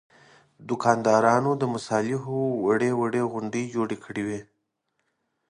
دوکاندارانو 0.69 1.51
د 1.61 1.63
مصالحو 1.73 2.37
وړې 2.65 2.91
وړې 2.99 3.21
غونډۍ 3.31 3.63
جوړې 3.75 3.97
کړې 4.05 4.23
وې. 4.27 4.41